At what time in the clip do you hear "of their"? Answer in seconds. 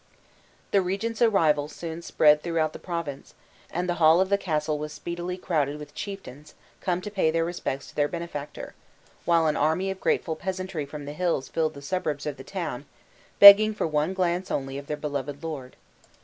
14.79-14.97